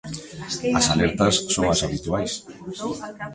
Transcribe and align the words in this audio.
As 0.79 0.85
alertas 0.93 1.35
son 1.53 1.65
as 1.73 1.81
habituais. 1.85 2.31